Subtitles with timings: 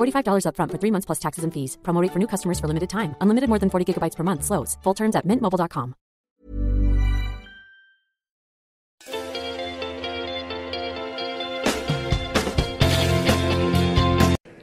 [0.00, 1.76] $45 upfront for three months plus taxes and fees.
[1.82, 3.14] Promo rate for new customers for limited time.
[3.20, 4.44] Unlimited more than 40 gigabytes per month.
[4.44, 4.76] Slows.
[4.82, 5.94] Full terms at mintmobile.com.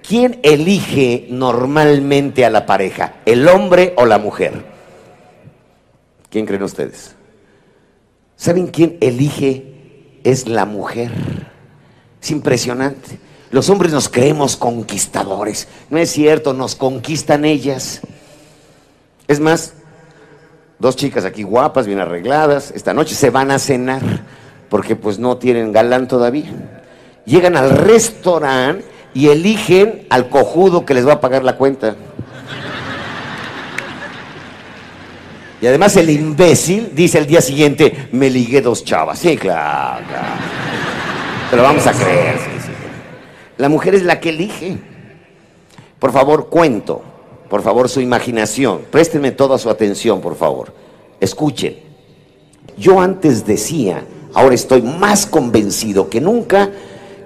[0.07, 3.15] ¿Quién elige normalmente a la pareja?
[3.25, 4.63] ¿El hombre o la mujer?
[6.29, 7.13] ¿Quién creen ustedes?
[8.37, 10.21] ¿Saben quién elige?
[10.23, 11.11] Es la mujer.
[12.21, 13.26] Es impresionante.
[13.49, 15.67] Los hombres nos creemos conquistadores.
[15.89, 18.01] No es cierto, nos conquistan ellas.
[19.27, 19.73] Es más,
[20.79, 24.01] dos chicas aquí guapas, bien arregladas, esta noche se van a cenar
[24.69, 26.51] porque pues no tienen galán todavía.
[27.25, 31.95] Llegan al restaurante y eligen al cojudo que les va a pagar la cuenta.
[35.59, 39.17] Y además el imbécil dice el día siguiente, me ligué dos chavas.
[39.17, 40.27] Sí, claro, claro.
[41.49, 42.56] Te lo vamos a creer.
[43.57, 44.77] La mujer es la que elige.
[45.99, 47.01] Por favor, cuento.
[47.49, 48.81] Por favor, su imaginación.
[48.91, 50.73] Préstenme toda su atención, por favor.
[51.19, 51.77] Escuchen.
[52.77, 54.03] Yo antes decía,
[54.33, 56.69] ahora estoy más convencido que nunca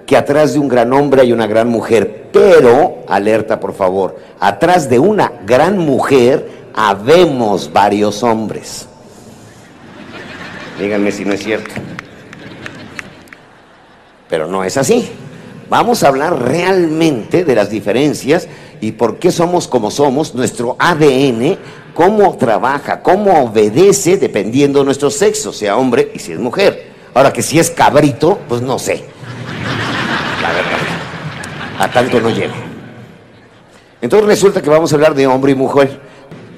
[0.06, 2.28] que atrás de un gran hombre hay una gran mujer.
[2.32, 8.88] Pero, alerta por favor, atrás de una gran mujer habemos varios hombres.
[10.78, 11.70] Díganme si no es cierto.
[14.28, 15.10] Pero no es así.
[15.72, 18.46] Vamos a hablar realmente de las diferencias
[18.82, 21.56] y por qué somos como somos, nuestro ADN,
[21.94, 26.92] cómo trabaja, cómo obedece dependiendo de nuestro sexo, sea hombre y si es mujer.
[27.14, 29.02] Ahora que si es cabrito, pues no sé.
[30.42, 30.78] La verdad.
[31.78, 32.52] A tanto no llega.
[34.02, 35.98] Entonces resulta que vamos a hablar de hombre y mujer.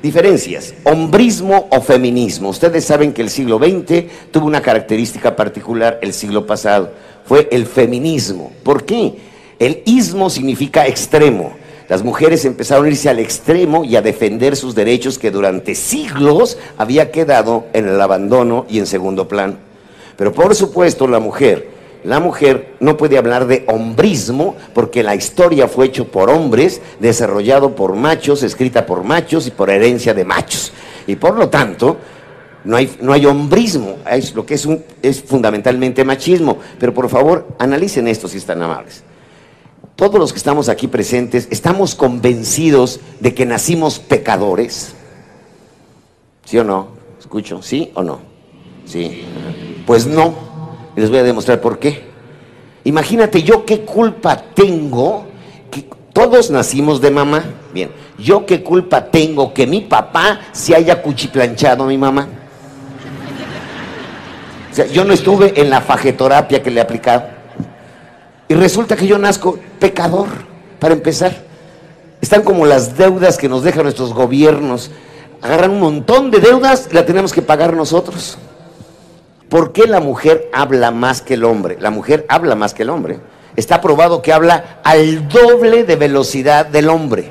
[0.05, 2.51] Diferencias, hombrismo o feminismo.
[2.51, 6.93] Ustedes saben que el siglo XX tuvo una característica particular el siglo pasado.
[7.25, 8.53] Fue el feminismo.
[8.63, 9.15] ¿Por qué?
[9.59, 11.55] El ismo significa extremo.
[11.89, 16.59] Las mujeres empezaron a irse al extremo y a defender sus derechos que durante siglos
[16.77, 19.55] había quedado en el abandono y en segundo plano.
[20.19, 21.71] Pero por supuesto la mujer,
[22.05, 27.75] la mujer no puede hablar de hombrismo porque la historia fue hecho por hombres, desarrollado
[27.75, 30.73] por machos, escrita por machos y por herencia de machos.
[31.07, 31.97] Y por lo tanto,
[32.65, 36.59] no hay, no hay hombrismo, es, lo que es, un, es fundamentalmente machismo.
[36.79, 39.03] Pero por favor, analicen esto si están amables.
[39.97, 44.95] Todos los que estamos aquí presentes, ¿estamos convencidos de que nacimos pecadores?
[46.45, 46.89] ¿Sí o no?
[47.19, 47.63] ¿Escucho?
[47.63, 48.21] ¿Sí o no?
[48.85, 49.25] Sí.
[49.87, 50.54] Pues no.
[50.97, 52.05] Y les voy a demostrar por qué.
[52.85, 55.27] Imagínate yo qué culpa tengo,
[55.71, 57.45] que todos nacimos de mamá.
[57.73, 62.29] Bien, yo qué culpa tengo que mi papá se haya cuchiplanchado a mi mamá.
[64.71, 67.29] O sea, yo no estuve en la fajetorapia que le aplicaba.
[68.49, 70.29] Y resulta que yo nazco pecador,
[70.79, 71.35] para empezar.
[72.21, 74.91] Están como las deudas que nos dejan nuestros gobiernos.
[75.41, 78.37] Agarran un montón de deudas y la tenemos que pagar nosotros.
[79.55, 81.77] ¿Por qué la mujer habla más que el hombre?
[81.79, 83.21] La mujer habla más que el hombre.
[83.55, 87.31] Está probado que habla al doble de velocidad del hombre.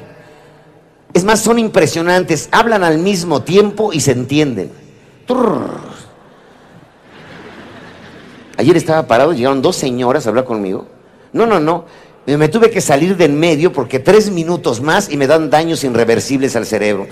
[1.14, 2.48] Es más, son impresionantes.
[2.54, 4.72] Hablan al mismo tiempo y se entienden.
[8.56, 10.88] Ayer estaba parado, llegaron dos señoras a hablar conmigo.
[11.34, 11.84] No, no, no.
[12.25, 15.84] Me tuve que salir de en medio porque tres minutos más y me dan daños
[15.84, 17.06] irreversibles al cerebro.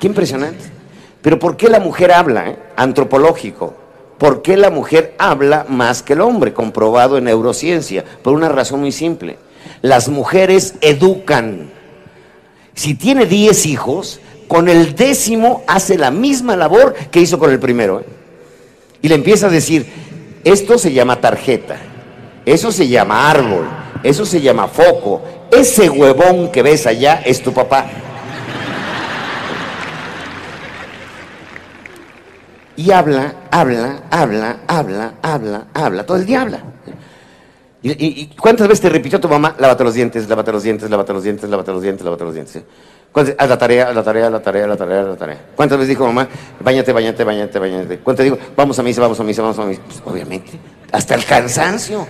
[0.00, 0.79] Qué impresionante.
[1.22, 2.48] Pero ¿por qué la mujer habla?
[2.48, 2.56] eh?
[2.76, 3.74] Antropológico.
[4.18, 6.52] ¿Por qué la mujer habla más que el hombre?
[6.52, 8.04] Comprobado en neurociencia.
[8.22, 9.38] Por una razón muy simple.
[9.82, 11.70] Las mujeres educan.
[12.74, 14.20] Si tiene 10 hijos,
[14.50, 18.00] con el décimo hace la misma labor que hizo con el primero.
[18.00, 18.04] ¿eh?
[19.00, 19.86] Y le empieza a decir,
[20.42, 21.76] esto se llama tarjeta,
[22.44, 23.68] eso se llama árbol,
[24.02, 25.22] eso se llama foco,
[25.52, 27.86] ese huevón que ves allá es tu papá.
[32.80, 36.60] Y habla, habla, habla, habla, habla, habla, todo el día habla.
[37.82, 39.54] ¿Y, cuántas veces te repitió tu mamá?
[39.58, 42.54] Lávate los dientes, lávate los dientes, lávate los dientes, lávate los dientes, lávate los dientes.
[42.54, 42.62] ¿sí?
[43.12, 45.44] ¿Cuántas- Haz la tarea, la tarea, la tarea, la tarea, la tarea.
[45.54, 46.26] ¿Cuántas veces dijo mamá?
[46.58, 47.98] Báñate, báñate, báñate, báñate.
[47.98, 48.38] ¿Cuántas digo?
[48.56, 49.82] Vamos a misa, vamos a misa, vamos a misa.
[49.86, 50.52] Pues, obviamente,
[50.90, 52.06] hasta el cansancio.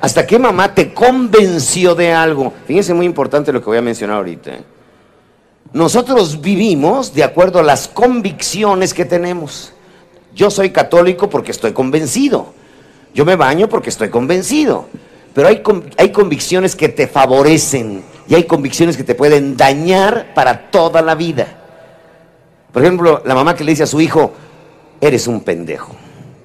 [0.00, 2.52] ¿Hasta qué mamá te convenció de algo?
[2.68, 4.50] Fíjense, muy importante lo que voy a mencionar ahorita.
[4.52, 4.64] ¿eh?
[5.72, 9.72] Nosotros vivimos de acuerdo a las convicciones que tenemos.
[10.34, 12.54] Yo soy católico porque estoy convencido.
[13.14, 14.86] Yo me baño porque estoy convencido.
[15.34, 15.62] Pero hay,
[15.98, 21.14] hay convicciones que te favorecen y hay convicciones que te pueden dañar para toda la
[21.14, 21.58] vida.
[22.72, 24.32] Por ejemplo, la mamá que le dice a su hijo,
[25.00, 25.94] eres un pendejo.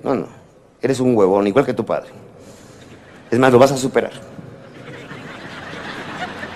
[0.04, 0.28] No, no,
[0.82, 2.10] eres un huevón, igual que tu padre.
[3.32, 4.12] Es más, lo vas a superar.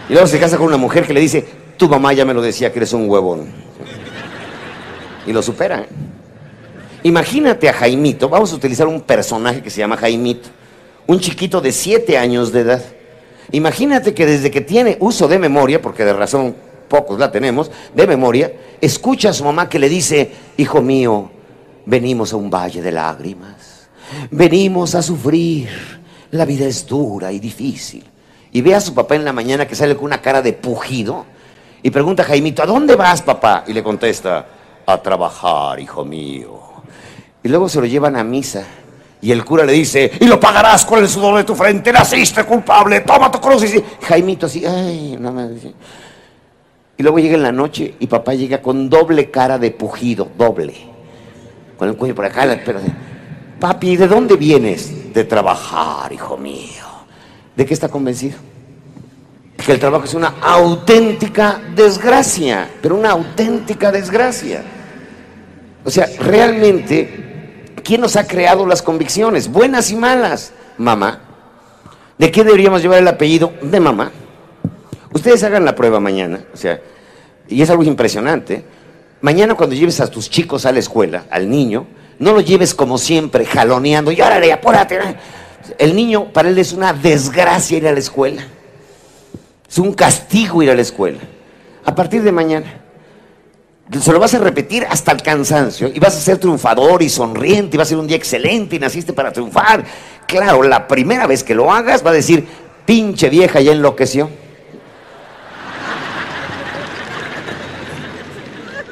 [0.09, 1.45] Y luego se casa con una mujer que le dice,
[1.77, 3.47] tu mamá ya me lo decía que eres un huevón.
[5.25, 5.81] Y lo supera.
[5.81, 5.87] ¿eh?
[7.03, 10.49] Imagínate a Jaimito, vamos a utilizar un personaje que se llama Jaimito,
[11.07, 12.83] un chiquito de 7 años de edad.
[13.51, 16.55] Imagínate que desde que tiene uso de memoria, porque de razón
[16.87, 21.31] pocos la tenemos, de memoria, escucha a su mamá que le dice, hijo mío,
[21.85, 23.89] venimos a un valle de lágrimas,
[24.29, 25.69] venimos a sufrir,
[26.29, 28.05] la vida es dura y difícil.
[28.51, 31.25] Y ve a su papá en la mañana que sale con una cara de pujido
[31.81, 33.63] y pregunta a Jaimito, ¿a dónde vas papá?
[33.67, 34.45] Y le contesta,
[34.85, 36.70] a trabajar, hijo mío.
[37.43, 38.65] Y luego se lo llevan a misa.
[39.21, 42.43] Y el cura le dice, y lo pagarás con el sudor de tu frente, naciste
[42.43, 43.63] culpable, toma tu cruz.
[43.63, 45.49] Y Jaimito así, ay, no.
[46.97, 50.73] Y luego llega en la noche y papá llega con doble cara de pujido, doble.
[51.77, 52.79] Con el cuello por acá, la espera.
[53.59, 55.13] Papi, ¿de dónde vienes?
[55.13, 56.83] De trabajar, hijo mío.
[57.55, 58.37] ¿De qué está convencido?
[59.63, 64.63] Que el trabajo es una auténtica desgracia, pero una auténtica desgracia.
[65.83, 67.30] O sea, realmente,
[67.83, 69.49] ¿quién nos ha creado las convicciones?
[69.49, 70.53] Buenas y malas.
[70.77, 71.21] Mamá.
[72.17, 73.53] ¿De qué deberíamos llevar el apellido?
[73.61, 74.11] De mamá.
[75.13, 76.79] Ustedes hagan la prueba mañana, o sea,
[77.47, 78.63] y es algo impresionante.
[79.21, 81.85] Mañana cuando lleves a tus chicos a la escuela, al niño,
[82.19, 84.99] no lo lleves como siempre, jaloneando, y órale, apúrate.
[85.77, 88.43] El niño, para él es una desgracia ir a la escuela.
[89.69, 91.19] Es un castigo ir a la escuela.
[91.85, 92.80] A partir de mañana.
[93.99, 97.75] Se lo vas a repetir hasta el cansancio y vas a ser triunfador y sonriente
[97.75, 99.83] y va a ser un día excelente y naciste para triunfar.
[100.25, 102.47] Claro, la primera vez que lo hagas va a decir,
[102.85, 104.29] pinche vieja ya enloqueció.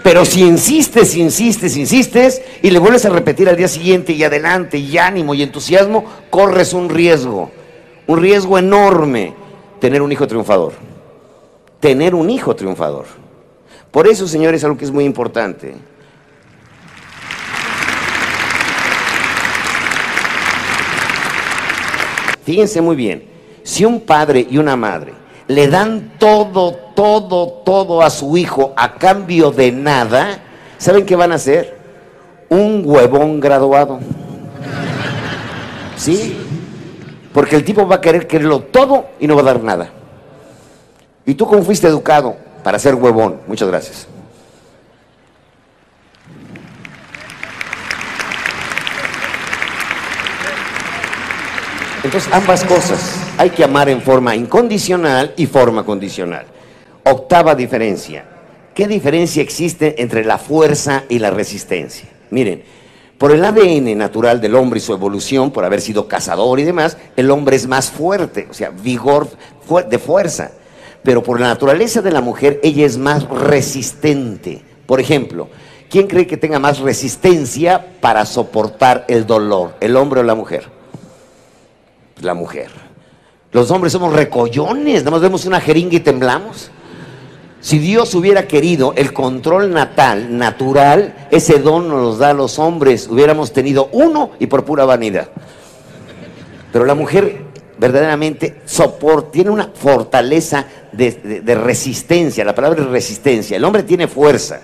[0.04, 4.78] Pero si insistes, insistes, insistes y le vuelves a repetir al día siguiente y adelante
[4.78, 7.52] y ánimo y entusiasmo, corres un riesgo,
[8.07, 9.34] un riesgo enorme,
[9.80, 10.74] tener un hijo triunfador.
[11.80, 13.06] Tener un hijo triunfador.
[13.91, 15.75] Por eso, señores, algo que es muy importante.
[22.44, 23.23] Fíjense muy bien,
[23.64, 25.14] si un padre y una madre
[25.47, 30.40] le dan todo, todo, todo a su hijo a cambio de nada,
[30.78, 31.78] ¿saben qué van a hacer?
[32.49, 33.99] Un huevón graduado.
[35.95, 36.37] ¿Sí?
[37.33, 39.90] Porque el tipo va a querer quererlo todo y no va a dar nada.
[41.25, 42.48] ¿Y tú cómo fuiste educado?
[42.69, 43.40] Para ser huevón.
[43.47, 44.06] Muchas gracias.
[52.04, 53.16] Entonces, ambas cosas.
[53.40, 56.45] Hay que amar en forma incondicional y forma condicional.
[57.06, 58.26] Octava diferencia.
[58.76, 62.07] ¿Qué diferencia existe entre la fuerza y la resistencia?
[62.30, 62.61] Miren,
[63.18, 66.97] por el ADN natural del hombre y su evolución, por haber sido cazador y demás,
[67.16, 69.28] el hombre es más fuerte, o sea, vigor
[69.90, 70.52] de fuerza.
[71.03, 74.61] Pero por la naturaleza de la mujer, ella es más resistente.
[74.85, 75.47] Por ejemplo,
[75.89, 79.75] ¿quién cree que tenga más resistencia para soportar el dolor?
[79.79, 80.65] ¿El hombre o la mujer?
[82.21, 82.69] La mujer.
[83.51, 86.69] Los hombres somos recollones, nada más vemos una jeringa y temblamos.
[87.61, 93.07] Si Dios hubiera querido el control natal, natural, ese don nos da a los hombres.
[93.09, 95.29] Hubiéramos tenido uno y por pura vanidad.
[96.71, 97.48] Pero la mujer
[97.80, 102.44] verdaderamente soporta, tiene una fortaleza de, resistencia.
[102.44, 103.57] La palabra es resistencia.
[103.57, 104.62] El hombre tiene fuerza.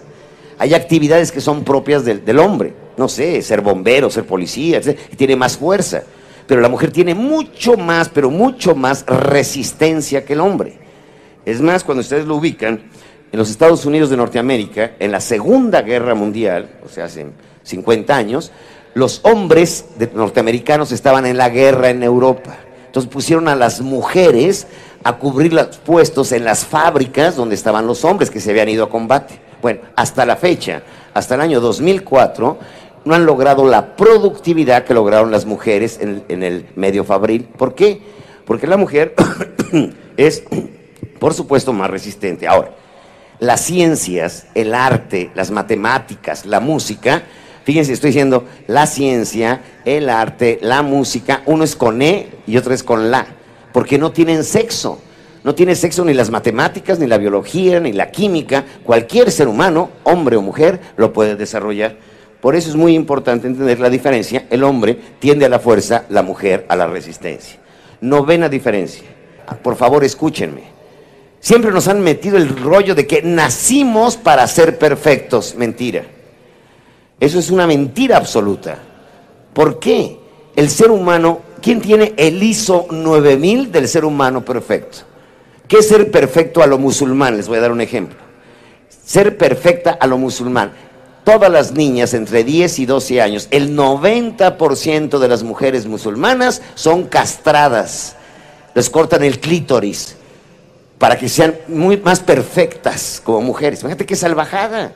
[0.60, 2.74] Hay actividades que son propias del, hombre.
[2.98, 4.82] No sé, ser bombero, ser policía,
[5.18, 6.04] tiene más fuerza.
[6.46, 10.78] Pero la mujer tiene mucho más, pero mucho más resistencia que el hombre.
[11.46, 12.82] Es más, cuando ustedes lo ubican,
[13.32, 17.26] en los Estados Unidos de Norteamérica, en la Segunda Guerra Mundial, o sea, hace
[17.64, 18.52] 50 años,
[18.94, 22.58] los hombres norteamericanos estaban en la guerra en Europa.
[22.96, 24.68] Entonces pusieron a las mujeres
[25.04, 28.86] a cubrir los puestos en las fábricas donde estaban los hombres que se habían ido
[28.86, 29.38] a combate.
[29.62, 30.82] Bueno, hasta la fecha,
[31.14, 32.58] hasta el año 2004,
[33.04, 37.44] no han logrado la productividad que lograron las mujeres en, en el medio fabril.
[37.58, 38.02] ¿Por qué?
[38.46, 39.14] Porque la mujer
[40.16, 40.46] es,
[41.20, 42.48] por supuesto, más resistente.
[42.48, 42.72] Ahora,
[43.40, 47.24] las ciencias, el arte, las matemáticas, la música,
[47.66, 52.74] fíjense, estoy diciendo la ciencia, el arte, la música, uno es con E y otro
[52.74, 53.28] es con la,
[53.74, 55.02] porque no tienen sexo.
[55.44, 58.66] No tiene sexo ni las matemáticas, ni la biología, ni la química.
[58.84, 61.98] Cualquier ser humano, hombre o mujer, lo puede desarrollar.
[62.42, 64.48] Por eso es muy importante entender la diferencia.
[64.50, 67.60] El hombre tiende a la fuerza, la mujer a la resistencia.
[68.02, 69.04] Novena diferencia.
[69.62, 70.64] Por favor, escúchenme.
[71.40, 75.54] Siempre nos han metido el rollo de que nacimos para ser perfectos.
[75.56, 76.06] Mentira.
[77.20, 78.78] Eso es una mentira absoluta.
[79.54, 80.20] ¿Por qué?
[80.56, 85.00] El ser humano, ¿quién tiene el ISO 9000 del ser humano perfecto?
[85.68, 87.38] ¿Qué es ser perfecto a lo musulmán?
[87.38, 88.18] Les voy a dar un ejemplo.
[89.06, 90.74] Ser perfecta a lo musulmán.
[91.24, 97.06] Todas las niñas entre 10 y 12 años, el 90% de las mujeres musulmanas son
[97.06, 98.16] castradas.
[98.76, 100.18] Les cortan el clítoris
[101.00, 103.82] para que sean muy más perfectas como mujeres.
[103.82, 104.94] Fíjate qué salvajada.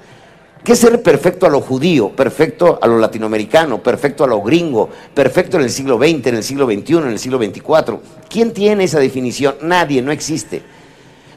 [0.64, 4.90] ¿Qué es ser perfecto a lo judío, perfecto a lo latinoamericano, perfecto a lo gringo,
[5.14, 7.98] perfecto en el siglo XX, en el siglo XXI, en el siglo XXIV?
[8.30, 9.56] ¿Quién tiene esa definición?
[9.62, 10.62] Nadie, no existe.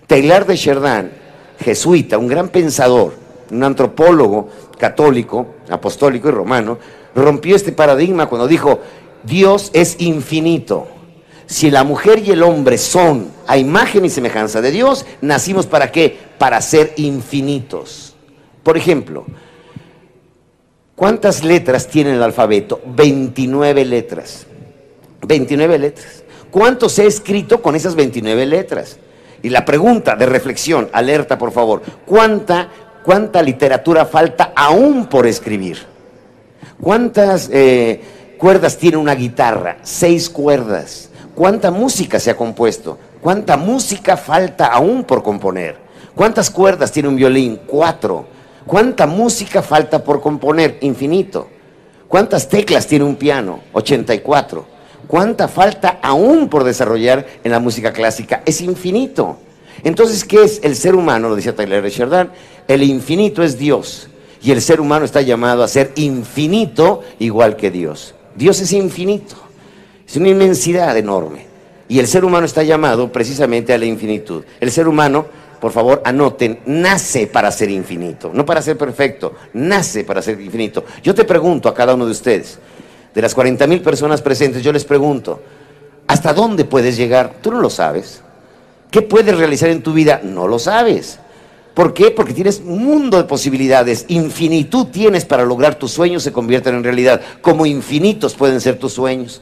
[0.09, 1.11] Taylor de Chardin,
[1.61, 3.15] jesuita, un gran pensador,
[3.51, 6.79] un antropólogo católico, apostólico y romano,
[7.15, 8.81] rompió este paradigma cuando dijo,
[9.23, 10.89] Dios es infinito.
[11.47, 15.93] Si la mujer y el hombre son a imagen y semejanza de Dios, nacimos para
[15.93, 16.19] qué?
[16.39, 18.12] Para ser infinitos.
[18.63, 19.27] Por ejemplo,
[20.95, 22.81] ¿cuántas letras tiene el alfabeto?
[22.87, 24.47] 29 letras.
[25.27, 26.25] 29 letras.
[26.51, 28.99] ¿Cuánto se ha escrito con esas 29 letras?
[29.43, 32.69] Y la pregunta de reflexión, alerta por favor, ¿cuánta,
[33.03, 35.79] cuánta literatura falta aún por escribir?
[36.81, 38.01] ¿Cuántas eh,
[38.39, 39.79] cuerdas tiene una guitarra?
[39.83, 41.11] Seis cuerdas.
[41.35, 42.99] ¿Cuánta música se ha compuesto?
[43.21, 45.77] ¿Cuánta música falta aún por componer?
[46.15, 47.61] ¿Cuántas cuerdas tiene un violín?
[47.67, 48.27] Cuatro.
[48.67, 50.79] ¿Cuánta música falta por componer?
[50.81, 51.49] Infinito.
[52.09, 53.61] ¿Cuántas teclas tiene un piano?
[53.73, 54.67] 84.
[55.07, 58.43] ¿Cuánta falta aún por desarrollar en la música clásica?
[58.47, 59.39] Es infinito.
[59.83, 61.29] Entonces, ¿qué es el ser humano?
[61.29, 62.31] Lo decía Taylor Sheridan.
[62.69, 64.09] El infinito es Dios.
[64.43, 68.15] Y el ser humano está llamado a ser infinito igual que Dios.
[68.37, 69.37] Dios es infinito.
[70.07, 71.47] Es una inmensidad enorme.
[71.89, 74.45] Y el ser humano está llamado precisamente a la infinitud.
[74.61, 75.27] El ser humano
[75.63, 80.85] por favor, anoten, nace para ser infinito, no para ser perfecto, nace para ser infinito.
[81.05, 82.59] Yo te pregunto a cada uno de ustedes,
[83.15, 85.41] de las 40 mil personas presentes, yo les pregunto,
[86.09, 87.35] ¿hasta dónde puedes llegar?
[87.41, 88.23] Tú no lo sabes.
[88.91, 90.21] ¿Qué puedes realizar en tu vida?
[90.25, 91.21] No lo sabes.
[91.75, 92.11] ¿Por qué?
[92.11, 96.83] Porque tienes un mundo de posibilidades, infinitud tienes para lograr tus sueños se convierten en
[96.83, 99.41] realidad, como infinitos pueden ser tus sueños.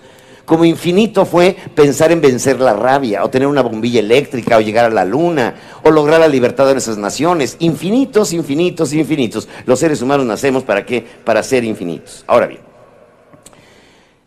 [0.51, 4.87] Como infinito fue pensar en vencer la rabia, o tener una bombilla eléctrica, o llegar
[4.87, 5.55] a la luna,
[5.85, 7.55] o lograr la libertad de nuestras naciones.
[7.61, 9.47] Infinitos, infinitos, infinitos.
[9.65, 11.07] Los seres humanos nacemos para qué?
[11.25, 12.25] Para ser infinitos.
[12.27, 12.63] Ahora bien,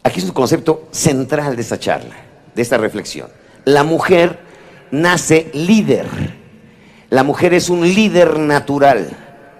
[0.01, 2.15] aquí es un concepto central de esta charla,
[2.56, 3.27] de esta reflexión.
[3.65, 4.39] La mujer
[4.92, 6.06] nace líder.
[7.10, 9.10] La mujer es un líder natural.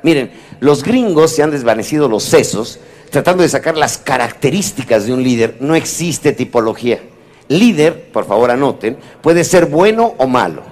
[0.01, 2.79] Miren, los gringos se han desvanecido los sesos
[3.13, 7.00] tratando de sacar las características de un líder, no existe tipología.
[7.48, 10.63] Líder, por favor anoten, puede ser bueno o malo.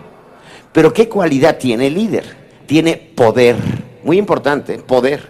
[0.72, 2.36] Pero ¿qué cualidad tiene el líder?
[2.66, 3.58] Tiene poder.
[4.04, 5.22] Muy importante, poder.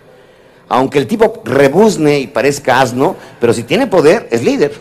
[0.69, 4.71] Aunque el tipo rebuzne y parezca asno, pero si tiene poder, es líder.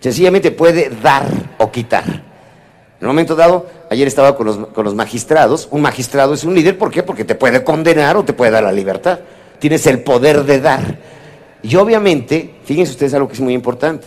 [0.00, 1.24] Sencillamente puede dar
[1.56, 2.04] o quitar.
[2.04, 5.66] En un momento dado, ayer estaba con los, con los magistrados.
[5.70, 7.02] Un magistrado es un líder, ¿por qué?
[7.02, 9.20] Porque te puede condenar o te puede dar la libertad.
[9.58, 11.07] Tienes el poder de dar.
[11.62, 14.06] Y obviamente, fíjense ustedes algo que es muy importante.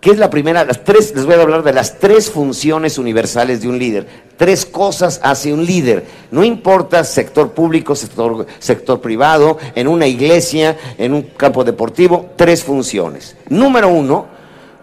[0.00, 0.64] ¿Qué es la primera?
[0.64, 4.06] Las tres, les voy a hablar de las tres funciones universales de un líder.
[4.36, 6.04] Tres cosas hace un líder.
[6.32, 12.64] No importa sector público, sector, sector privado, en una iglesia, en un campo deportivo, tres
[12.64, 13.36] funciones.
[13.48, 14.26] Número uno,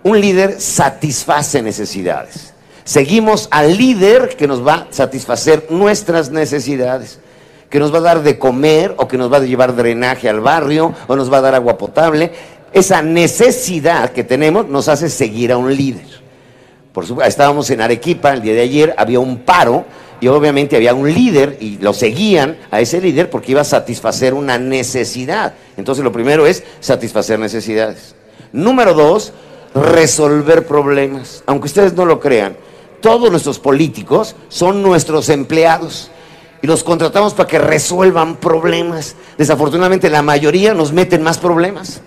[0.02, 2.54] Un líder satisface necesidades.
[2.86, 7.20] Seguimos al líder que nos va a satisfacer nuestras necesidades,
[7.70, 10.40] que nos va a dar de comer o que nos va a llevar drenaje al
[10.40, 12.32] barrio o nos va a dar agua potable.
[12.74, 16.06] Esa necesidad que tenemos nos hace seguir a un líder.
[16.92, 19.86] Por supuesto, estábamos en Arequipa el día de ayer, había un paro
[20.20, 24.34] y obviamente había un líder y lo seguían a ese líder porque iba a satisfacer
[24.34, 25.54] una necesidad.
[25.78, 28.16] Entonces lo primero es satisfacer necesidades.
[28.52, 29.32] Número dos,
[29.76, 31.44] resolver problemas.
[31.46, 32.58] Aunque ustedes no lo crean,
[33.02, 36.12] todos nuestros políticos son nuestros empleados
[36.62, 39.16] y los contratamos para que resuelvan problemas.
[39.38, 42.02] Desafortunadamente la mayoría nos meten más problemas.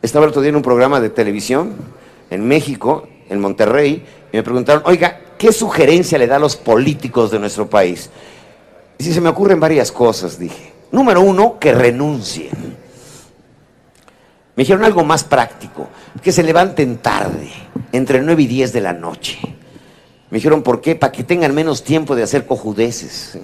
[0.00, 1.74] Estaba el otro día en un programa de televisión
[2.30, 7.30] en México, en Monterrey, y me preguntaron, oiga, ¿qué sugerencia le da a los políticos
[7.30, 8.10] de nuestro país?
[8.98, 10.72] Y si se me ocurren varias cosas, dije.
[10.90, 12.50] Número uno, que renuncien.
[14.54, 15.88] Me dijeron algo más práctico,
[16.22, 17.50] que se levanten tarde,
[17.92, 19.38] entre 9 y 10 de la noche.
[20.32, 20.94] Me dijeron, ¿por qué?
[20.94, 23.36] Para que tengan menos tiempo de hacer cojudeces.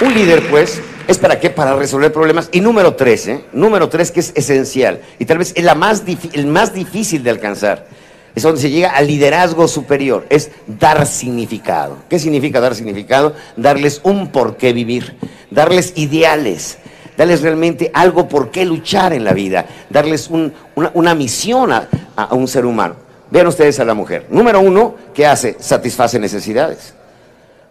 [0.00, 1.50] Un líder, pues, ¿es para qué?
[1.50, 2.50] Para resolver problemas.
[2.52, 3.44] Y número tres, ¿eh?
[3.52, 5.00] Número tres, que es esencial.
[5.18, 6.04] Y tal vez es la más
[6.34, 7.88] el más difícil de alcanzar.
[8.34, 10.26] Es donde se llega al liderazgo superior.
[10.28, 11.98] Es dar significado.
[12.08, 13.34] ¿Qué significa dar significado?
[13.56, 15.16] Darles un por qué vivir.
[15.50, 16.78] Darles ideales.
[17.16, 19.66] Darles realmente algo por qué luchar en la vida.
[19.88, 21.88] Darles una, misión a,
[22.32, 22.96] un ser humano.
[23.30, 24.26] Vean ustedes a la mujer.
[24.30, 25.56] Número uno, ¿qué hace?
[25.60, 26.94] Satisface necesidades.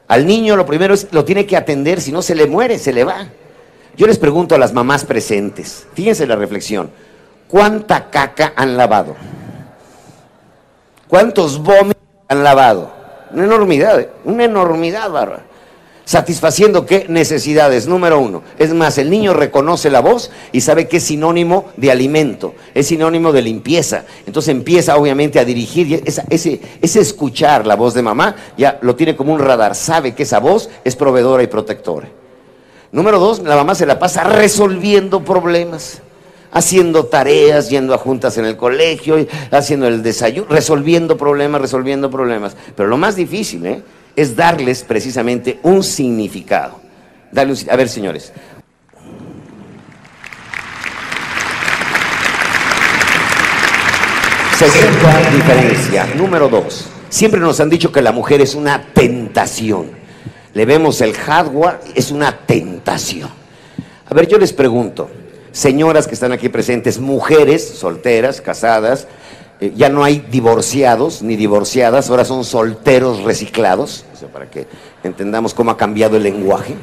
[0.07, 2.93] Al niño lo primero es, lo tiene que atender, si no se le muere, se
[2.93, 3.27] le va.
[3.95, 6.89] Yo les pregunto a las mamás presentes, fíjense la reflexión,
[7.47, 9.15] ¿cuánta caca han lavado?
[11.13, 12.91] ¿Cuántos vómitos han lavado?
[13.29, 15.45] Una enormidad, una enormidad, bárbara.
[16.05, 17.85] Satisfaciendo qué necesidades.
[17.85, 18.41] Número uno.
[18.57, 22.87] Es más, el niño reconoce la voz y sabe que es sinónimo de alimento, es
[22.87, 24.05] sinónimo de limpieza.
[24.25, 26.01] Entonces empieza obviamente a dirigir.
[26.03, 29.75] ese, ese escuchar la voz de mamá ya lo tiene como un radar.
[29.75, 32.09] Sabe que esa voz es proveedora y protectora.
[32.91, 36.01] Número dos, la mamá se la pasa resolviendo problemas
[36.53, 42.55] haciendo tareas, yendo a juntas en el colegio, haciendo el desayuno, resolviendo problemas, resolviendo problemas.
[42.75, 43.81] Pero lo más difícil, ¿eh?
[44.15, 46.79] es darles precisamente un significado.
[47.35, 48.31] a ver, señores.
[54.57, 56.85] Segunda diferencia, número dos.
[57.09, 59.91] Siempre nos han dicho que la mujer es una tentación.
[60.53, 63.29] Le vemos el hardware, es una tentación.
[64.05, 65.09] A ver, yo les pregunto,
[65.53, 69.07] señoras que están aquí presentes, mujeres solteras, casadas,
[69.61, 74.67] eh, ya no hay divorciados ni divorciadas, ahora son solteros reciclados, para que
[75.03, 76.75] entendamos cómo ha cambiado el lenguaje.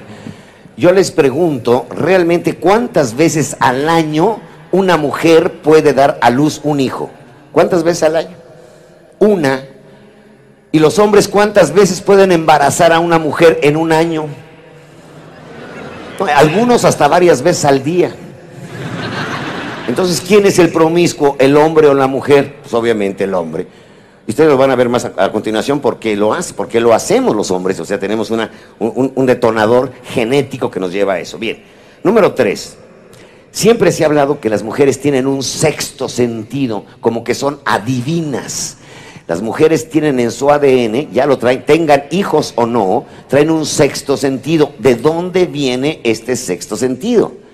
[0.77, 4.39] Yo les pregunto, realmente, ¿cuántas veces al año
[4.73, 7.11] una mujer puede dar a luz un hijo?
[7.53, 8.37] ¿Cuántas veces al año?
[9.19, 9.65] Una.
[10.73, 14.27] ¿Y los hombres cuántas veces pueden embarazar a una mujer en un año?
[16.37, 18.15] Algunos hasta varias veces al día.
[19.91, 22.59] Entonces, ¿quién es el promiscuo, el hombre o la mujer?
[22.63, 23.67] Pues obviamente el hombre.
[24.25, 27.35] Y ustedes lo van a ver más a, continuación porque lo hace, porque lo hacemos
[27.35, 31.39] los hombres, o sea, tenemos una, un, detonador genético que nos lleva a eso.
[31.39, 31.65] Bien,
[32.05, 32.77] número tres,
[33.51, 38.77] siempre se ha hablado que las mujeres tienen un sexto sentido, como que son adivinas.
[39.27, 43.67] Las mujeres tienen en su ADN, ya lo traen, tengan hijos o no, traen un
[43.67, 44.73] sexto sentido.
[44.79, 47.50] ¿De dónde viene este sexto sentido?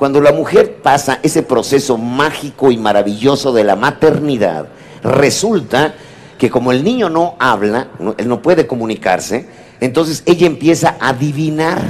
[0.00, 4.68] Cuando la mujer pasa ese proceso mágico y maravilloso de la maternidad,
[5.02, 5.92] resulta
[6.38, 9.44] que como el niño no habla, él no puede comunicarse,
[9.78, 11.82] entonces ella empieza a adivinar.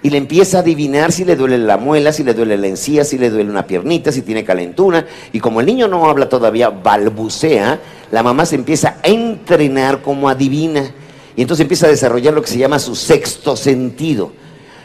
[0.00, 3.02] Y le empieza a adivinar si le duele la muela, si le duele la encía,
[3.02, 5.04] si le duele una piernita, si tiene calentura.
[5.32, 7.80] Y como el niño no habla todavía, balbucea,
[8.12, 10.88] la mamá se empieza a entrenar como adivina.
[11.34, 14.30] Y entonces empieza a desarrollar lo que se llama su sexto sentido.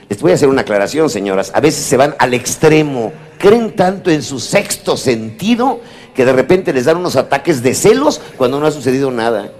[0.10, 1.52] Les voy a hacer una aclaración, señoras.
[1.56, 5.80] A veces se van al extremo, creen tanto en su sexto sentido
[6.14, 9.52] que de repente les dan unos ataques de celos cuando no ha sucedido nada.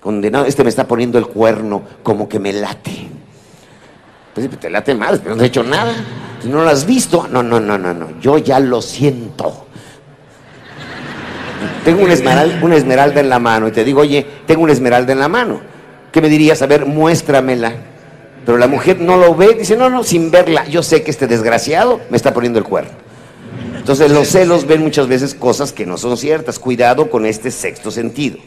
[0.00, 3.08] Condenado, este me está poniendo el cuerno, como que me late.
[4.34, 5.92] Pues te late mal, pero no he hecho nada.
[6.44, 8.20] No lo has visto, no, no, no, no, no.
[8.20, 9.66] Yo ya lo siento.
[11.84, 15.12] Tengo una esmeralda, una esmeralda en la mano y te digo, oye, tengo una esmeralda
[15.12, 15.60] en la mano.
[16.12, 16.62] ¿Qué me dirías?
[16.62, 17.87] A ver, muéstramela.
[18.48, 21.26] Pero la mujer no lo ve, dice, no, no, sin verla, yo sé que este
[21.26, 22.92] desgraciado me está poniendo el cuerno.
[23.76, 26.58] Entonces los celos ven muchas veces cosas que no son ciertas.
[26.58, 28.38] Cuidado con este sexto sentido.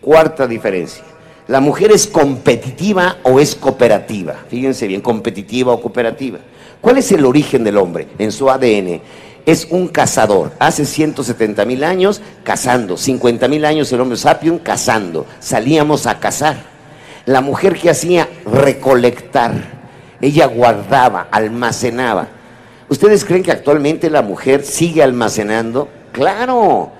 [0.00, 1.04] Cuarta diferencia.
[1.46, 4.34] ¿La mujer es competitiva o es cooperativa?
[4.48, 6.40] Fíjense bien, competitiva o cooperativa.
[6.80, 9.02] ¿Cuál es el origen del hombre en su ADN?
[9.46, 10.50] Es un cazador.
[10.58, 15.26] Hace 170 mil años cazando, 50 mil años el hombre sapiens cazando.
[15.38, 16.73] Salíamos a cazar.
[17.26, 19.52] La mujer que hacía recolectar,
[20.20, 22.28] ella guardaba, almacenaba.
[22.88, 25.88] ¿Ustedes creen que actualmente la mujer sigue almacenando?
[26.12, 26.90] Claro,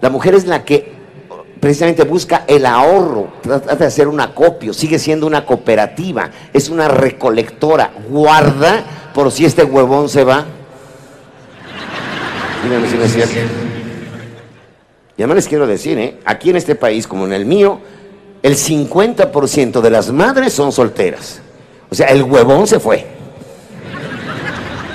[0.00, 0.96] la mujer es la que
[1.60, 6.88] precisamente busca el ahorro, trata de hacer un acopio, sigue siendo una cooperativa, es una
[6.88, 8.84] recolectora, guarda
[9.14, 10.44] por si este huevón se va.
[12.62, 13.28] Si.
[15.16, 16.18] Y además les quiero decir, ¿eh?
[16.24, 17.80] aquí en este país, como en el mío,
[18.46, 21.40] el 50% de las madres son solteras.
[21.90, 23.04] O sea, el huevón se fue.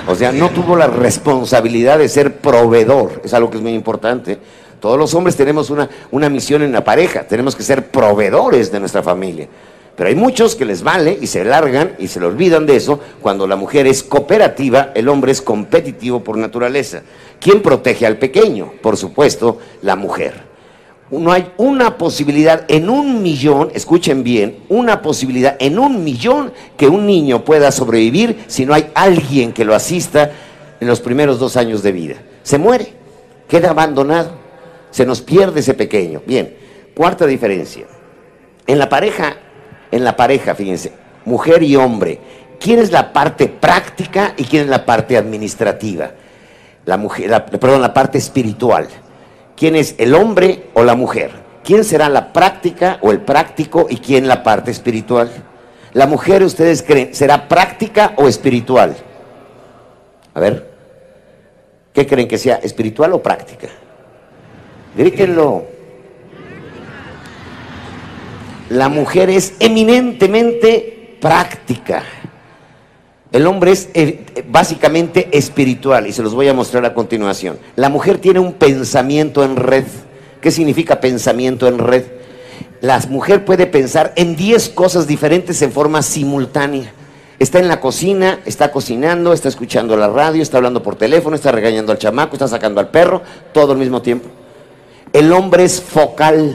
[0.06, 3.20] O sea, no tuvo la responsabilidad de ser proveedor.
[3.22, 4.38] Es algo que es muy importante.
[4.80, 7.24] Todos los hombres tenemos una, una misión en la pareja.
[7.24, 9.48] Tenemos que ser proveedores de nuestra familia.
[9.96, 13.00] Pero hay muchos que les vale y se largan y se le olvidan de eso
[13.20, 17.02] cuando la mujer es cooperativa, el hombre es competitivo por naturaleza.
[17.38, 18.72] ¿Quién protege al pequeño?
[18.80, 20.51] Por supuesto, la mujer.
[21.12, 26.88] No hay una posibilidad en un millón, escuchen bien, una posibilidad en un millón que
[26.88, 30.32] un niño pueda sobrevivir si no hay alguien que lo asista
[30.80, 32.16] en los primeros dos años de vida.
[32.42, 32.94] Se muere,
[33.46, 34.32] queda abandonado,
[34.90, 36.22] se nos pierde ese pequeño.
[36.26, 36.56] Bien,
[36.96, 37.84] cuarta diferencia.
[38.66, 39.36] En la pareja
[39.92, 40.92] en la pareja, fíjense,
[41.26, 42.18] mujer y hombre,
[42.58, 46.10] ¿quién es la parte práctica y quién es la parte administrativa?
[46.86, 48.88] La mujer, perdón, la parte espiritual.
[49.56, 51.30] ¿Quién es el hombre o la mujer?
[51.64, 55.30] ¿Quién será la práctica o el práctico y quién la parte espiritual?
[55.92, 58.96] La mujer, ustedes creen, ¿será práctica o espiritual?
[60.34, 60.70] A ver,
[61.92, 63.68] ¿qué creen que sea, espiritual o práctica?
[64.96, 65.64] Grítenlo.
[68.70, 72.02] La mujer es eminentemente práctica.
[73.32, 77.58] El hombre es eh, básicamente espiritual y se los voy a mostrar a continuación.
[77.76, 79.84] La mujer tiene un pensamiento en red.
[80.42, 82.04] ¿Qué significa pensamiento en red?
[82.82, 86.92] La mujer puede pensar en 10 cosas diferentes en forma simultánea.
[87.38, 91.52] Está en la cocina, está cocinando, está escuchando la radio, está hablando por teléfono, está
[91.52, 94.28] regañando al chamaco, está sacando al perro, todo al mismo tiempo.
[95.12, 96.54] El hombre es focal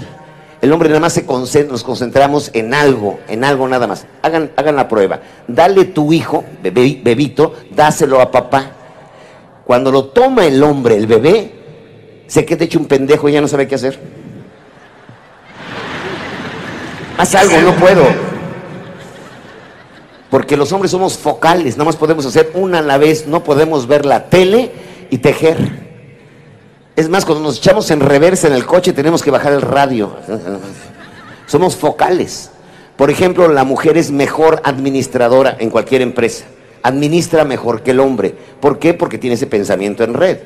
[0.61, 4.07] el hombre nada más se concentra, nos concentramos en algo, en algo nada más.
[4.23, 5.19] Hagan, hagan la prueba.
[5.47, 8.71] Dale tu hijo, bebito, dáselo a papá.
[9.65, 11.53] Cuando lo toma el hombre, el bebé,
[12.25, 13.99] se queda hecho un pendejo y ya no sabe qué hacer.
[17.17, 18.03] Haz algo, no puedo.
[20.29, 23.87] Porque los hombres somos focales, nada más podemos hacer una a la vez, no podemos
[23.87, 24.71] ver la tele
[25.09, 25.86] y tejer.
[26.97, 30.15] Es más, cuando nos echamos en reversa en el coche tenemos que bajar el radio.
[31.45, 32.49] Somos focales.
[32.95, 36.45] Por ejemplo, la mujer es mejor administradora en cualquier empresa.
[36.81, 38.33] Administra mejor que el hombre.
[38.59, 38.95] ¿Por qué?
[38.95, 40.39] Porque tiene ese pensamiento en red.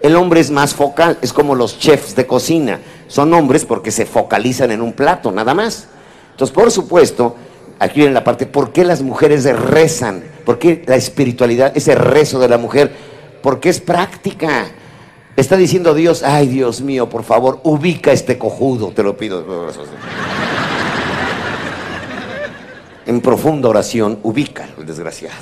[0.00, 2.80] El hombre es más focal, es como los chefs de cocina.
[3.06, 5.86] Son hombres porque se focalizan en un plato, nada más.
[6.32, 7.36] Entonces, por supuesto,
[7.78, 10.24] aquí viene la parte, ¿por qué las mujeres rezan?
[10.44, 12.90] ¿Por qué la espiritualidad, ese rezo de la mujer?
[13.40, 14.66] Porque es práctica.
[15.34, 19.44] Está diciendo Dios, ay Dios mío, por favor, ubica este cojudo, te lo pido.
[23.06, 25.34] En profunda oración, ubica el desgraciado.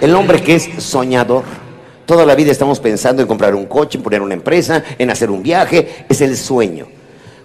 [0.00, 1.44] El hombre que es soñador.
[2.04, 5.30] Toda la vida estamos pensando en comprar un coche, en poner una empresa, en hacer
[5.30, 6.04] un viaje.
[6.08, 6.86] Es el sueño.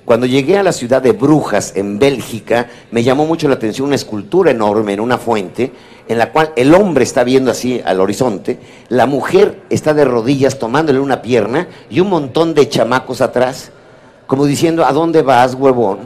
[0.05, 3.95] Cuando llegué a la ciudad de Brujas, en Bélgica, me llamó mucho la atención una
[3.95, 5.71] escultura enorme en una fuente
[6.07, 8.59] en la cual el hombre está viendo así al horizonte,
[8.89, 13.71] la mujer está de rodillas tomándole una pierna y un montón de chamacos atrás,
[14.27, 15.99] como diciendo, ¿a dónde vas, huevón?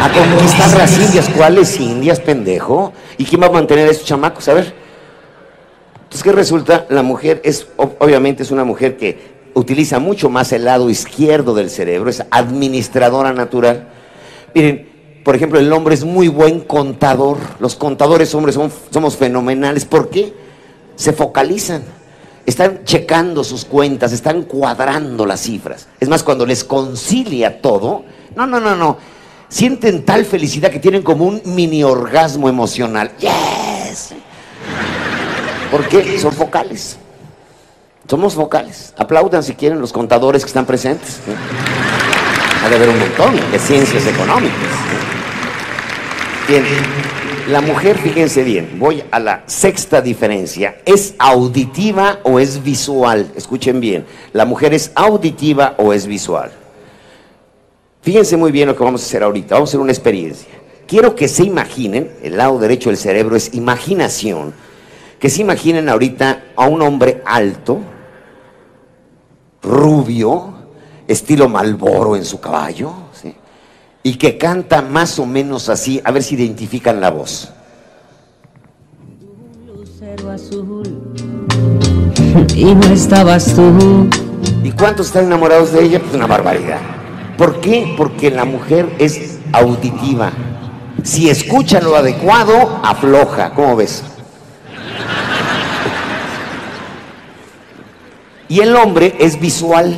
[0.00, 1.28] A conquistar las indias.
[1.36, 2.92] ¿Cuáles indias, pendejo?
[3.18, 4.48] ¿Y quién va a mantener a esos chamacos?
[4.48, 4.74] A ver.
[6.02, 6.86] Entonces, ¿qué resulta?
[6.90, 11.70] La mujer es, obviamente, es una mujer que utiliza mucho más el lado izquierdo del
[11.70, 13.88] cerebro, es administradora natural.
[14.54, 17.38] Miren, por ejemplo, el hombre es muy buen contador.
[17.58, 18.58] Los contadores hombres
[18.90, 19.86] somos fenomenales.
[19.86, 20.34] ¿Por qué?
[20.96, 21.82] Se focalizan.
[22.44, 25.88] Están checando sus cuentas, están cuadrando las cifras.
[25.98, 28.04] Es más, cuando les concilia todo,
[28.36, 28.98] no, no, no, no.
[29.48, 33.12] Sienten tal felicidad que tienen como un mini orgasmo emocional.
[33.18, 34.10] ¡Yes!
[35.70, 36.18] ¿Por qué?
[36.18, 36.98] Son focales.
[38.08, 38.92] Somos focales.
[38.98, 41.18] Aplaudan si quieren los contadores que están presentes.
[42.62, 44.54] Ha de haber un montón de ciencias económicas.
[46.46, 46.64] Bien,
[47.48, 50.76] la mujer, fíjense bien, voy a la sexta diferencia.
[50.84, 53.30] ¿Es auditiva o es visual?
[53.36, 56.52] Escuchen bien, ¿la mujer es auditiva o es visual?
[58.02, 59.54] Fíjense muy bien lo que vamos a hacer ahorita.
[59.54, 60.48] Vamos a hacer una experiencia.
[60.86, 64.52] Quiero que se imaginen, el lado derecho del cerebro es imaginación,
[65.18, 67.80] que se imaginen ahorita a un hombre alto,
[69.64, 70.54] rubio,
[71.08, 73.34] estilo Malboro en su caballo, ¿sí?
[74.02, 77.50] y que canta más o menos así, a ver si identifican la voz.
[79.66, 81.04] Lucero azul
[82.54, 84.08] y no estabas tú.
[84.62, 86.00] ¿Y cuántos están enamorados de ella?
[86.00, 86.80] Pues una barbaridad.
[87.36, 87.94] ¿Por qué?
[87.96, 90.32] Porque la mujer es auditiva.
[91.02, 93.52] Si escucha lo adecuado, afloja.
[93.54, 94.02] ¿Cómo ves?
[98.54, 99.96] Y el hombre es visual.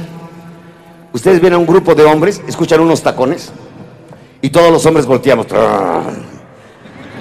[1.13, 3.53] Ustedes ven a un grupo de hombres, escuchan unos tacones
[4.41, 5.49] y todos los hombres volteamos.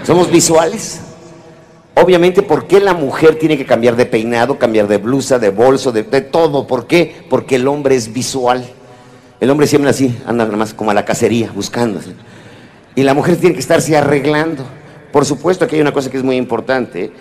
[0.06, 1.02] Somos visuales.
[1.96, 5.92] Obviamente, ¿por qué la mujer tiene que cambiar de peinado, cambiar de blusa, de bolso,
[5.92, 6.68] de, todo?
[6.68, 7.26] ¿Por qué?
[7.30, 8.66] Porque el hombre es visual.
[9.42, 12.02] El hombre siempre así, anda nada más como a la cacería, buscando.
[12.02, 12.16] ¿sí?
[12.96, 14.64] Y la mujer tiene que estarse arreglando.
[15.12, 17.12] Por supuesto que hay una cosa que es muy importante.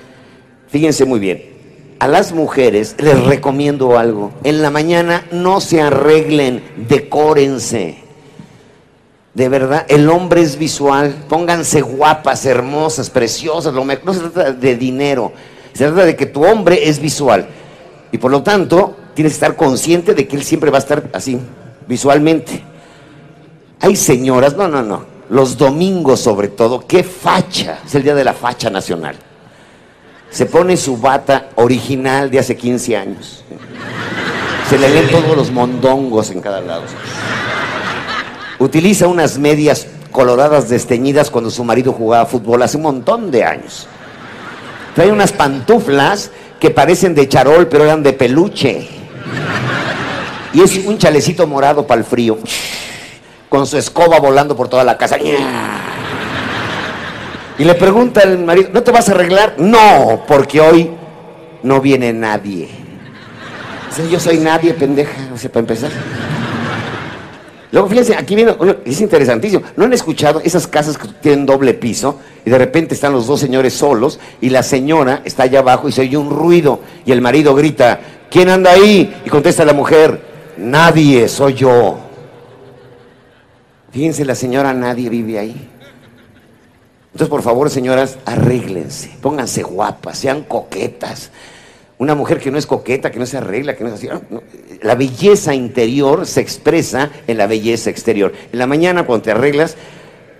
[0.68, 1.53] Fíjense muy bien.
[2.04, 4.30] A las mujeres les recomiendo algo.
[4.44, 7.96] En la mañana no se arreglen, decórense.
[9.32, 11.24] De verdad, el hombre es visual.
[11.30, 13.72] Pónganse guapas, hermosas, preciosas.
[13.72, 14.04] Lo mejor.
[14.04, 15.32] No se trata de dinero.
[15.72, 17.48] Se trata de que tu hombre es visual.
[18.12, 21.08] Y por lo tanto, tienes que estar consciente de que él siempre va a estar
[21.14, 21.40] así,
[21.88, 22.62] visualmente.
[23.80, 25.06] Hay señoras, no, no, no.
[25.30, 27.78] Los domingos sobre todo, qué facha.
[27.86, 29.16] Es el día de la facha nacional.
[30.34, 33.44] Se pone su bata original de hace 15 años.
[34.68, 36.82] Se le ven todos los mondongos en cada lado.
[38.58, 43.86] Utiliza unas medias coloradas desteñidas cuando su marido jugaba fútbol hace un montón de años.
[44.96, 48.88] Trae unas pantuflas que parecen de charol, pero eran de peluche.
[50.52, 52.40] Y es un chalecito morado para el frío.
[53.48, 55.16] Con su escoba volando por toda la casa.
[57.58, 59.54] Y le pregunta al marido, ¿no te vas a arreglar?
[59.58, 60.90] No, porque hoy
[61.62, 62.68] no viene nadie.
[63.88, 65.90] Dice, yo soy nadie, pendeja, o sea, para empezar.
[67.70, 69.64] Luego, fíjense, aquí viene, es interesantísimo.
[69.76, 73.40] ¿No han escuchado esas casas que tienen doble piso y de repente están los dos
[73.40, 77.20] señores solos y la señora está allá abajo y se oye un ruido y el
[77.20, 77.98] marido grita,
[78.30, 79.22] ¿quién anda ahí?
[79.24, 80.20] Y contesta la mujer,
[80.56, 81.98] nadie, soy yo.
[83.90, 85.70] Fíjense, la señora nadie vive ahí.
[87.14, 91.30] Entonces, por favor, señoras, arréglense, pónganse guapas, sean coquetas.
[91.96, 94.08] Una mujer que no es coqueta, que no se arregla, que no es así.
[94.08, 94.42] no,
[94.82, 98.32] La belleza interior se expresa en la belleza exterior.
[98.52, 99.76] En la mañana, cuando te arreglas,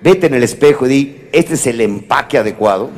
[0.02, 2.90] vete en el espejo y di, este es el empaque adecuado.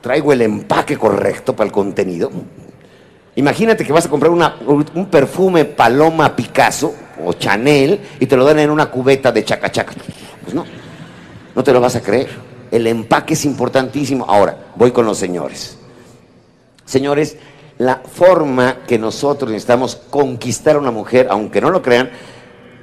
[0.00, 2.32] Traigo el empaque correcto para el contenido.
[3.36, 6.92] Imagínate que vas a comprar un perfume Paloma Picasso
[7.24, 9.92] o Chanel y te lo dan en una cubeta de chaca chaca.
[10.42, 10.64] Pues no,
[11.54, 12.28] no te lo vas a creer.
[12.70, 14.24] El empaque es importantísimo.
[14.28, 15.76] Ahora, voy con los señores.
[16.84, 17.36] Señores,
[17.78, 22.10] la forma que nosotros necesitamos conquistar a una mujer, aunque no lo crean,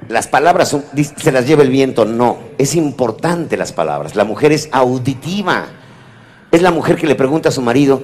[0.08, 0.84] las palabras son-
[1.16, 2.04] se las lleva el viento.
[2.04, 4.16] No, es importante las palabras.
[4.16, 5.66] La mujer es auditiva.
[6.50, 8.02] Es la mujer que le pregunta a su marido,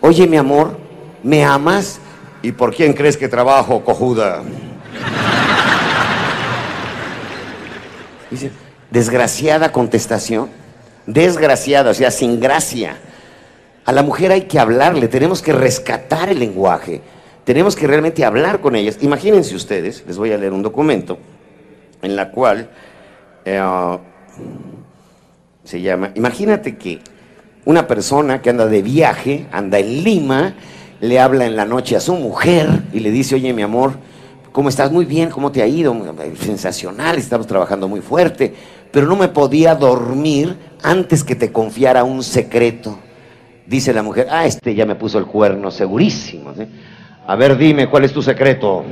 [0.00, 0.78] oye mi amor,
[1.24, 1.98] ¿me amas?
[2.42, 4.42] ¿Y por quién crees que trabajo, cojuda?
[8.30, 8.52] Dice,
[8.90, 10.48] desgraciada contestación,
[11.06, 12.96] desgraciada, o sea, sin gracia.
[13.84, 17.00] A la mujer hay que hablarle, tenemos que rescatar el lenguaje,
[17.44, 18.98] tenemos que realmente hablar con ellas.
[19.00, 21.18] Imagínense ustedes, les voy a leer un documento
[22.02, 22.70] en la cual
[23.44, 23.98] eh,
[25.64, 27.00] se llama, imagínate que
[27.64, 30.54] una persona que anda de viaje, anda en Lima,
[31.00, 33.94] le habla en la noche a su mujer y le dice, oye mi amor,
[34.52, 34.90] ¿cómo estás?
[34.90, 35.96] Muy bien, ¿cómo te ha ido?
[36.38, 38.54] Sensacional, estamos trabajando muy fuerte,
[38.92, 42.98] pero no me podía dormir antes que te confiara un secreto.
[43.66, 46.52] Dice la mujer, ah, este ya me puso el cuerno, segurísimo.
[47.26, 48.84] A ver, dime, ¿cuál es tu secreto?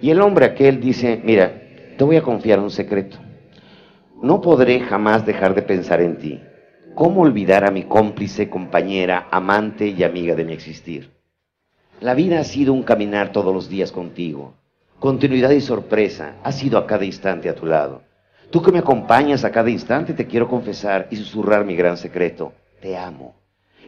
[0.00, 1.62] Y el hombre aquel dice, mira,
[1.96, 3.18] te voy a confiar un secreto.
[4.22, 6.40] No podré jamás dejar de pensar en ti.
[6.94, 11.10] ¿Cómo olvidar a mi cómplice, compañera, amante y amiga de mi existir?
[12.00, 14.54] La vida ha sido un caminar todos los días contigo.
[14.98, 18.02] Continuidad y sorpresa ha sido a cada instante a tu lado.
[18.54, 22.52] Tú que me acompañas a cada instante te quiero confesar y susurrar mi gran secreto.
[22.80, 23.34] Te amo.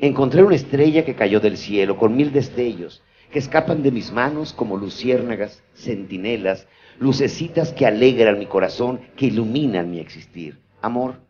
[0.00, 3.00] Encontré una estrella que cayó del cielo con mil destellos
[3.30, 6.66] que escapan de mis manos como luciérnagas, centinelas,
[6.98, 10.58] lucecitas que alegran mi corazón, que iluminan mi existir.
[10.82, 11.20] Amor,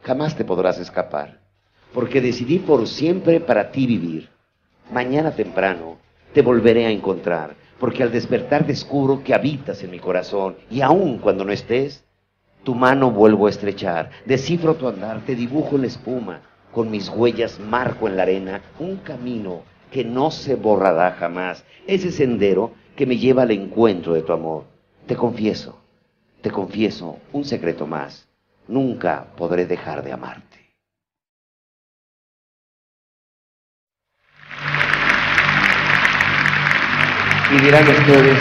[0.00, 1.38] jamás te podrás escapar,
[1.92, 4.30] porque decidí por siempre para ti vivir.
[4.90, 5.98] Mañana temprano
[6.32, 11.18] te volveré a encontrar, porque al despertar descubro que habitas en mi corazón y aun
[11.18, 12.06] cuando no estés,
[12.64, 16.40] tu mano vuelvo a estrechar, descifro tu andar, te dibujo en la espuma,
[16.72, 22.12] con mis huellas marco en la arena un camino que no se borrará jamás, ese
[22.12, 24.64] sendero que me lleva al encuentro de tu amor.
[25.06, 25.80] Te confieso,
[26.42, 28.28] te confieso un secreto más,
[28.68, 30.58] nunca podré dejar de amarte.
[37.52, 38.38] Y dirán ustedes,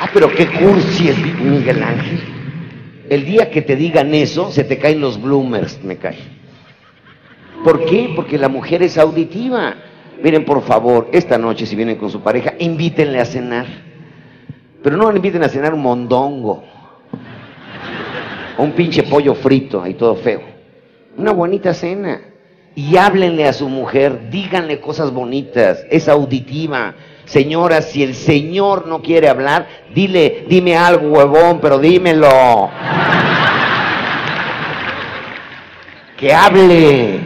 [0.00, 2.33] ah, pero qué cursi es Miguel Ángel.
[3.08, 6.16] El día que te digan eso, se te caen los bloomers, me cae.
[7.62, 8.12] ¿Por qué?
[8.14, 9.74] Porque la mujer es auditiva.
[10.22, 13.66] Miren, por favor, esta noche, si vienen con su pareja, invítenle a cenar.
[14.82, 16.62] Pero no le inviten a cenar un mondongo.
[18.56, 20.42] O un pinche pollo frito, ahí todo feo.
[21.16, 22.20] Una bonita cena.
[22.74, 25.84] Y háblenle a su mujer, díganle cosas bonitas.
[25.90, 32.28] Es auditiva Señora, si el Señor no quiere hablar, dile, dime algo, huevón, pero dímelo.
[36.16, 37.20] que hable.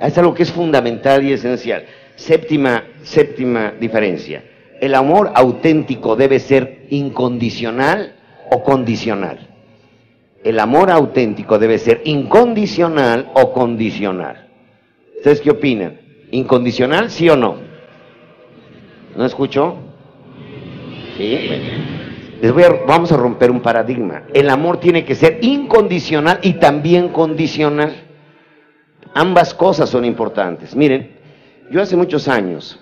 [0.00, 1.84] Es algo que es fundamental y esencial.
[2.14, 4.44] Séptima, séptima diferencia.
[4.80, 8.14] El amor auténtico debe ser incondicional
[8.50, 9.48] o condicional.
[10.44, 14.48] El amor auténtico debe ser incondicional o condicional.
[15.16, 15.98] ¿Ustedes qué opinan?
[16.30, 17.65] ¿Incondicional, sí o no?
[19.16, 19.76] ¿No escuchó?
[21.16, 21.50] Sí.
[22.42, 24.24] Les voy a, vamos a romper un paradigma.
[24.34, 27.94] El amor tiene que ser incondicional y también condicional.
[29.14, 30.76] Ambas cosas son importantes.
[30.76, 31.16] Miren,
[31.70, 32.78] yo hace muchos años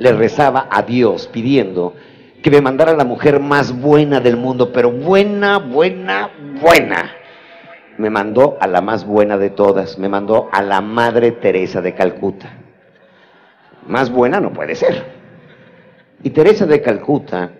[0.00, 1.94] le rezaba a Dios pidiendo
[2.42, 6.30] que me mandara la mujer más buena del mundo, pero buena, buena,
[6.60, 7.12] buena.
[7.98, 11.94] Me mandó a la más buena de todas, me mandó a la Madre Teresa de
[11.94, 12.52] Calcuta.
[13.86, 15.15] Más buena no puede ser.
[16.22, 17.52] Y Teresa de Calcuta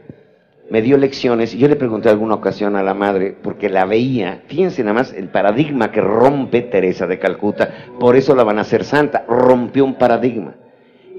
[0.71, 4.43] me dio lecciones y yo le pregunté alguna ocasión a la madre porque la veía,
[4.47, 8.63] fíjense nada más el paradigma que rompe Teresa de Calcuta, por eso la van a
[8.63, 10.55] hacer santa, rompió un paradigma.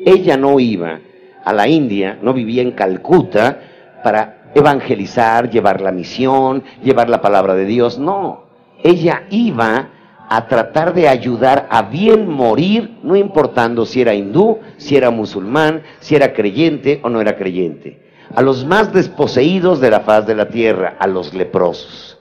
[0.05, 0.99] Ella no iba
[1.43, 3.59] a la India, no vivía en Calcuta
[4.03, 8.47] para evangelizar, llevar la misión, llevar la palabra de Dios, no.
[8.83, 9.89] Ella iba
[10.29, 15.83] a tratar de ayudar a bien morir, no importando si era hindú, si era musulmán,
[15.99, 18.07] si era creyente o no era creyente.
[18.35, 22.19] A los más desposeídos de la faz de la tierra, a los leprosos.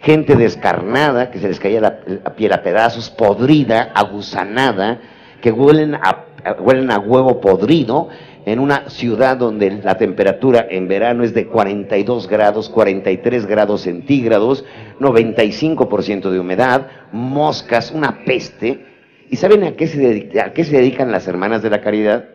[0.00, 2.00] Gente descarnada, que se les caía la,
[2.36, 5.00] piel a pedazos, podrida, agusanada,
[5.40, 8.08] que huelen a, huelen a huevo podrido,
[8.46, 14.64] en una ciudad donde la temperatura en verano es de 42 grados, 43 grados centígrados,
[15.00, 18.84] 95% de humedad, moscas, una peste.
[19.30, 22.26] ¿Y saben a qué, se dedican las hermanas de la caridad?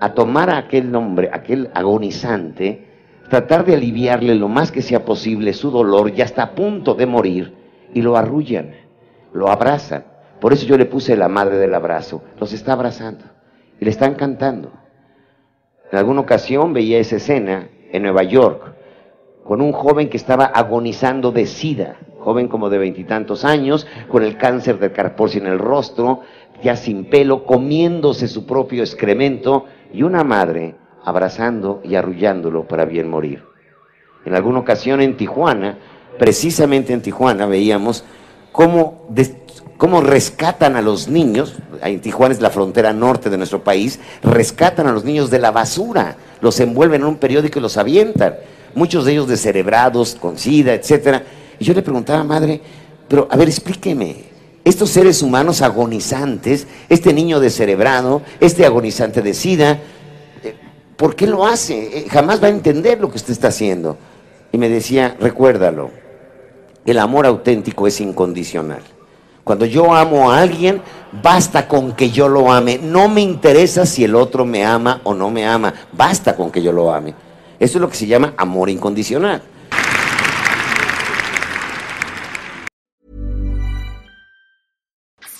[0.00, 2.86] A tomar a aquel hombre, aquel agonizante,
[3.28, 7.06] tratar de aliviarle lo más que sea posible su dolor, ya está a punto de
[7.06, 7.54] morir,
[7.92, 8.70] y lo arrullan,
[9.32, 10.13] lo abrazan.
[10.44, 13.24] Por eso yo le puse la madre del abrazo, los está abrazando
[13.80, 14.72] y le están cantando.
[15.90, 18.74] En alguna ocasión veía esa escena en Nueva York
[19.42, 24.36] con un joven que estaba agonizando de sida, joven como de veintitantos años, con el
[24.36, 26.20] cáncer del carpócio en el rostro,
[26.62, 33.08] ya sin pelo, comiéndose su propio excremento, y una madre abrazando y arrullándolo para bien
[33.08, 33.44] morir.
[34.26, 35.78] En alguna ocasión en Tijuana,
[36.18, 38.04] precisamente en Tijuana, veíamos
[38.52, 39.06] cómo
[39.76, 44.86] cómo rescatan a los niños, en Tijuana es la frontera norte de nuestro país, rescatan
[44.86, 48.36] a los niños de la basura, los envuelven en un periódico y los avientan,
[48.74, 51.22] muchos de ellos descerebrados, con sida, etc.
[51.58, 52.60] Y yo le preguntaba, madre,
[53.08, 54.24] pero a ver, explíqueme,
[54.64, 59.78] estos seres humanos agonizantes, este niño descerebrado, este agonizante de sida,
[60.42, 60.54] eh,
[60.96, 61.98] ¿por qué lo hace?
[61.98, 63.98] Eh, jamás va a entender lo que usted está haciendo.
[64.52, 65.90] Y me decía, recuérdalo,
[66.86, 68.82] el amor auténtico es incondicional.
[69.44, 70.80] Cuando yo amo a alguien,
[71.22, 72.78] basta con que yo lo ame.
[72.82, 75.72] No me interesa si el otro me ama o no me ama.
[75.92, 77.14] Basta con que yo lo ame.
[77.60, 79.42] Eso es lo que se llama amor incondicional.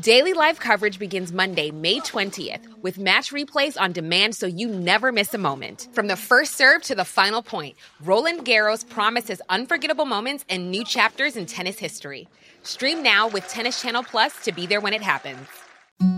[0.00, 5.12] Daily live coverage begins Monday, May 20th, with match replays on demand so you never
[5.12, 5.86] miss a moment.
[5.92, 10.84] From the first serve to the final point, Roland Garros promises unforgettable moments and new
[10.84, 12.26] chapters in tennis history.
[12.64, 15.46] Stream now with Tennis Channel Plus to be there when it happens.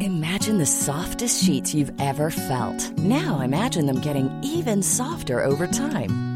[0.00, 2.90] Imagine the softest sheets you've ever felt.
[2.96, 6.35] Now imagine them getting even softer over time.